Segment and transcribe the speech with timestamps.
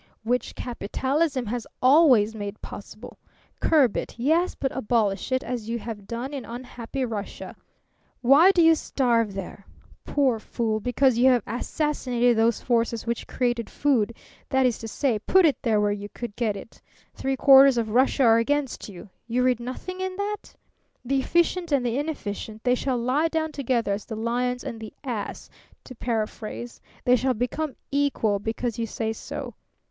[0.23, 3.19] "Which capitalism has always made possible.
[3.59, 7.55] Curb it, yes; but abolish it, as you have done in unhappy Russia!
[8.21, 9.67] Why do you starve there?
[10.03, 14.15] Poor fool, because you have assassinated those forces which created food
[14.49, 16.81] that is to say, put it where you could get it.
[17.13, 19.07] Three quarters of Russia are against you.
[19.27, 20.55] You read nothing in that?
[21.05, 24.95] The efficient and the inefficient, they shall lie down together as the lion and the
[25.03, 25.47] ass,
[25.83, 26.81] to paraphrase.
[27.05, 29.53] They shall become equal because you say so.